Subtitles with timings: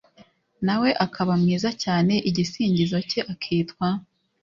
[0.65, 3.87] nawe akaba mwiza cyane; igisingizo cye akitwa